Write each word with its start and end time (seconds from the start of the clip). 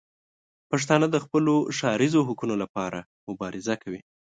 پښتانه 0.69 1.07
د 1.11 1.17
خپلو 1.25 1.55
ښاریزو 1.77 2.21
حقونو 2.27 2.55
لپاره 2.63 2.99
مبارزه 3.27 3.73
کوي. 3.83 4.01